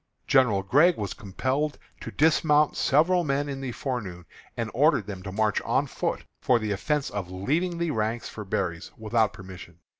[0.25, 4.25] General Gregg was compelled to dismount several men in the forenoon,
[4.57, 8.43] and ordered them to march on foot, for the offence of leaving the ranks for
[8.43, 9.77] berries, without permission.